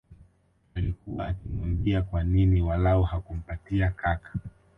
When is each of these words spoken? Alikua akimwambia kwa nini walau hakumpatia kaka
Alikua 0.75 1.27
akimwambia 1.27 2.01
kwa 2.01 2.23
nini 2.23 2.61
walau 2.61 3.03
hakumpatia 3.03 3.89
kaka 3.91 4.33